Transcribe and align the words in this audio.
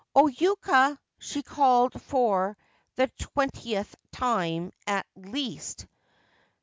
* 0.11 0.15
O 0.15 0.23
Yuka!' 0.25 0.97
she 1.19 1.43
called 1.43 2.01
for 2.01 2.57
the 2.95 3.05
twentieth 3.19 3.95
time 4.11 4.71
at 4.87 5.05
least. 5.15 5.85